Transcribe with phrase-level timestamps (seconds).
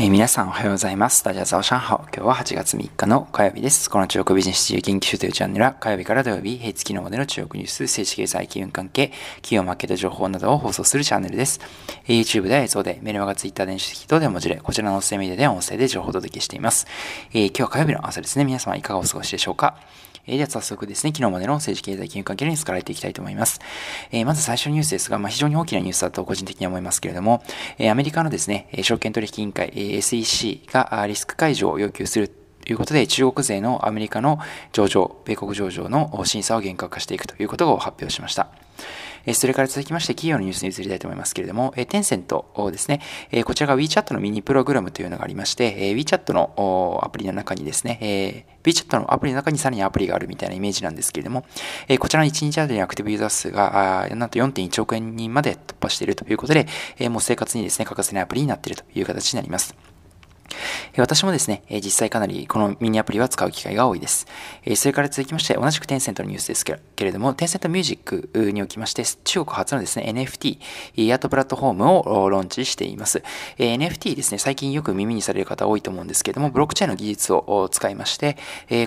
[0.00, 1.24] えー、皆さんおはようございます。
[1.24, 2.06] 大家早上好。
[2.14, 3.90] 今日は8月3日の火曜日です。
[3.90, 9.08] この中国ビジネス自由研究所というチャンネルは火曜日から土曜日、平日昨日までの中国ニュース、政治経済、金融関係、
[9.42, 11.58] 企業マーケット情報などを放送するチャンネルです。
[12.06, 16.86] YouTube では映像で、メルマガ、Twitter 電子書籍等で文字で、こちらの音声メディアで音声で情報をお届けしています。
[17.32, 18.44] えー、今日は火曜日の朝ですね。
[18.44, 19.74] 皆様いかがお過ごしでしょうか？
[20.28, 23.60] えー、では早速ですね、昨日までの政治経済金融関係のニュースからやっていきたいと思います。
[24.12, 27.42] えー、まず最初のニュースですが、まあ、非常に大きなニュースだと個人的には思いますけれども、
[27.78, 34.38] えー、アメリカのですね、証券取引委員会、え、SEC がリスク解除を要求するということで、中国勢のアメリカの
[34.72, 38.48] 上場、米国上場の審査を厳格化していくということを発表しました。
[39.28, 51.44] えそれから続きまして企業のニュースに移りたいと思いますけれども、えテンセントですね、えこちらが WeChat のミニプログラムというのがありまして、え WeChat のアプリの中にですね、え WeChat のアプリの中にさらにアプリがあるみたいなイメージなんですけれども、
[51.88, 56.66] えこちらの1日あたりのアクティブユーザー数があなんと4.1億円人まで突破しているということで、
[56.98, 59.97] えもう生活にですね、欠かせないアプリになっているという形になります。
[60.96, 64.26] 私もですね、実際かなりこのミニアプリは使う機会が多いです。
[64.74, 70.58] それから続きまして、同じくテンセントのニュースですけれども、テンセントミュージックにおきまして、中国初のですね、NFT、
[71.12, 73.22] アートプラットフォームをローンチしています。
[73.58, 78.36] NFT ですね、最近よく耳にされる方多いと思うんですけれども、ブロックチェーンの技術を使いまして、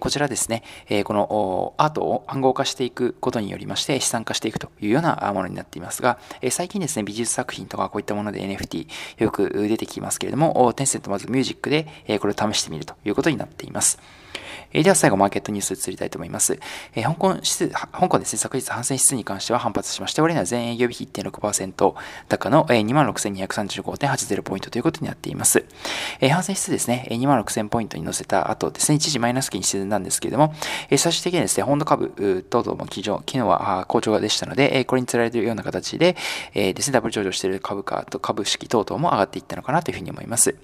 [0.00, 0.62] こちらですね、
[1.04, 6.18] このアートを暗号化していくことによりまして、資産化していくというようなものになっていますが、
[6.50, 8.86] 最近ですね、美術作品とかこういったもので NFT
[9.18, 13.98] よく出てきますけれども、テンセントまずミュージックで、えこれを試してみるということになっています。
[14.72, 16.60] えでは最後、マーケットニュースを移りたいと思います。
[16.94, 21.94] え香港指数、香港ですね、昨日、反戦指数に関しては反発しまして、終値は全営業日1.6%
[22.28, 25.64] 高の、え26,235.80ポイントということになっています。
[26.20, 30.54] え反戦指数ですね、26,000ポイントに乗せた後ですね、一時マイナス期に沈んだんですけれども、
[30.90, 36.14] え最終的にはですね、本土株等々も昨日、昨日は好調でしたので、えこれにつられているような形で、
[36.52, 40.54] えですね、ダブル上場している株価と株式等々も上がっていったのかなというふうに思います。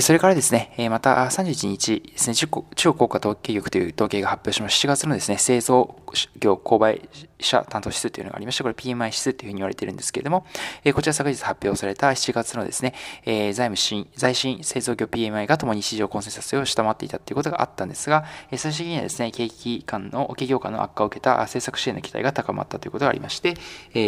[0.00, 2.64] それからですね、また31日ですね、中国
[2.94, 5.94] 国家統計局という統計が発表しました7月のですね、製造
[6.40, 7.00] 業購買
[7.38, 10.46] 者担当指数というのがありまして、これ PMI 指数というふうに言われているんですけれども、
[10.94, 12.94] こちら昨日発表された7月のですね、
[13.24, 23.54] 財務新、財新製造業 PMI がともに市場コンセンサスを下回っていたということがあったんですが、最終的にはですね、景気感の、企業間の悪化を受けた政策支援の期待が高まったということがありまして、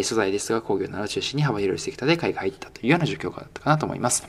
[0.02, 4.26] 素材ですが工業などを中心に幅広いセクターで買いが入ったというような状況があったかなと思います。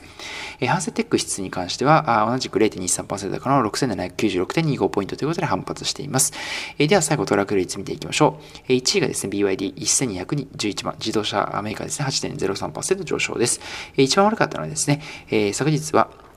[0.68, 6.32] 反省テック指数にに関しては、同じく0.23%高の6796.25ポイントということで反発しています。
[6.78, 8.38] では最後、トラック率見ていきましょ
[8.68, 8.72] う。
[8.72, 13.60] 1位がですね、BYD1211 万、自動車メーカーですね、8.03%上昇です。
[13.96, 15.02] 一番悪かったのはですね、
[15.52, 16.28] 昨日は、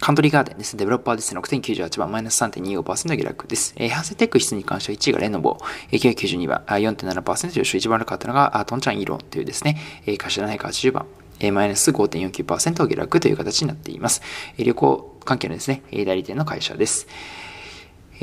[0.00, 0.78] カントリーガーデンですね。
[0.78, 1.40] デベロッパーですね。
[1.40, 3.74] 6.98番、マイナス3.25%下落です。
[3.76, 5.58] えー、ハセテック室に関しては1位がレノボ、
[5.90, 11.06] えー、992番、4.7%上昇、一番悪かったのが、トンチャンイーロンというですね、えー、会社780番、
[11.50, 14.22] マイナス5.49%下落という形になっています。
[14.58, 17.08] 旅行関係のですね、代理店の会社です。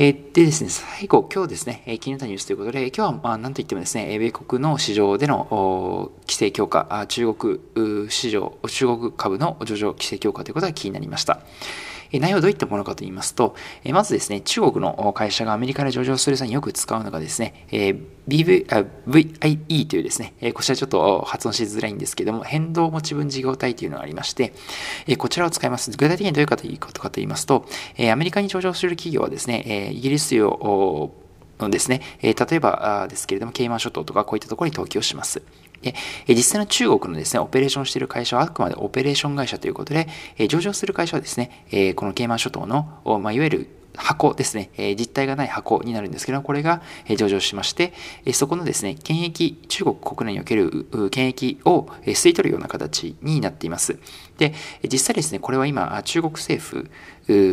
[0.01, 7.59] えー、でですね、最後、今日ですね、え、気になったニュースということで、今日は、まあ、なんといってもですね、米国の市場での規制強化、中国
[8.09, 11.41] 市場、中国株の上場規制強化ということが気になりました。
[12.11, 13.55] 内容はどういったものかと言いますと、
[13.91, 17.65] まずですね、中国の会社がアメリカで上場する際によく使うのがですね、
[18.27, 18.65] BV、
[19.07, 24.53] VIE というですね、こちらちょっと発音しづらいんですけども、変動持ち分事業体というのがありまして、
[25.17, 25.91] こちらを使います。
[25.91, 26.55] 具体的にどういうこ
[26.91, 27.65] とかと言いますと、
[28.11, 31.11] アメリカに上場する企業はですね、イギリス用
[31.59, 35.41] のですね、例えばですけれども、ケイマン諸島とかこういったところに登記をします。
[35.81, 35.95] で
[36.27, 40.07] 実際の中国のですね、オペレーションしている会社はあくまでオペレーション会社ということで、
[40.47, 47.93] 上場する会社はですね、このケイマン諸島の、まあ、いわゆる箱ですね、え実体がない箱になるんですけどこれがえ上場しまして、
[48.25, 53.99] えそこのですね、権益、中国国内における権益をえ吸い取るような形になっています。
[54.37, 56.89] で、実際ですね、これは今、中国政府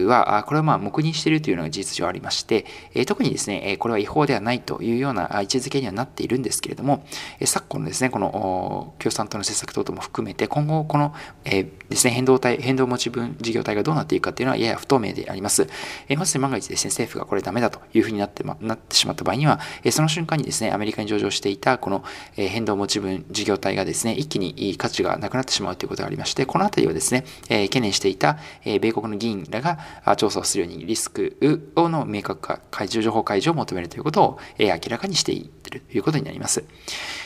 [0.07, 2.65] は、これはまあ黙認しているというのが事実上ありまして、
[3.07, 7.05] 特にですね、これは違法ではないというような位置づけにはなっているんですけれども、
[7.45, 11.15] 昨今のですね、この共産党の政策等々も含めて、今後、この、
[11.45, 15.69] えですね、変動体、変動持ち分事業体がどうなっていくかというのはやや不透明であります。
[16.17, 22.05] まず万が一ですね、政府がこれダメだというふうになって,、ま、なってしまった場合には、えその瞬間にですね、アメリカに上場していたこの
[22.37, 29.79] え変動持ち分事業体がですね、一気に価値がなくなってしまうということがありまして、このあたりはですね、え懸念していたえ米国の議員らが
[30.17, 36.65] 調査をするようにリスクをの明確化、開示情報開示を求めるということをえ明らかにしていってるということになります。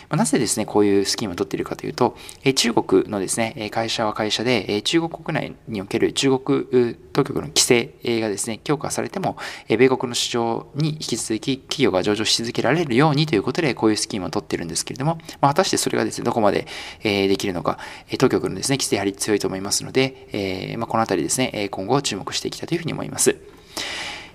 [0.08, 9.36] まなぜですね、こういうスキームを取っているかというと、え中国のですね、会社は会社で、え中国国内における中国当局の規制がですね、強化されても、
[9.68, 16.66] 米国の市場に引き続き企業が上場し続けられるようにということで、こういうスキームを取ってるんですけれども、まあ、果たしてそれがですね、どこまで
[17.02, 17.78] できるのか、
[18.18, 23.36] 当局のですね、規制やはり強いと思いますので、え、まあ、このあたりですね、今後注目していきたいというふうに思います。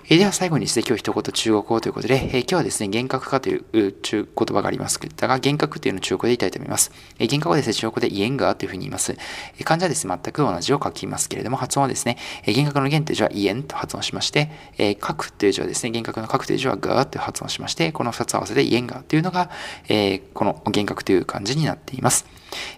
[0.08, 6.92] えでは最後にですね、今日一言中国語ということで、え今日はですね、幻覚化という中言葉がありますけど、が幻覚というのを中国語で言いたいと思います。
[7.18, 9.16] え幻覚はですね、中国語でイエンガーというふうに言います。
[9.58, 14.48] え漢字はですね、全く同じを書きますけれども、発音はですね、え幻覚の幻という字はイエンと発音しまして、
[14.78, 19.50] え核という字はですね、幻覚の核という字はガーと発音しまして、この2つ合わせてイエンガーというのが、
[19.88, 22.26] えこの幻覚という漢字になっています。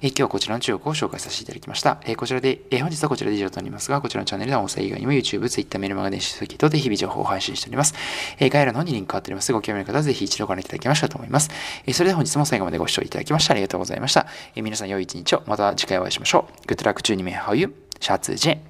[0.00, 2.00] え今日はこちらの中国を紹介させていただきました。
[2.04, 7.94] えこちらで、え本日はこちらで以上となりますが、こちらのチャンネルでは音声以外にも YouTube、Twitter、メールマガ電子書籍等で日々情報を配信しております。
[8.38, 9.52] え概要欄の方にリンク貼っております。
[9.52, 11.50] ご興味ある方はぜひ一度ご覧いただきましたらと思います。
[11.86, 14.26] えそれでは本日も最後までご視聴いただきましてありがとうございました。
[14.54, 16.66] え皆さん良い一日を、また次回お会いしましょう。
[16.66, 17.74] Good luck 12名 How you?
[18.00, 18.67] シャツジェン。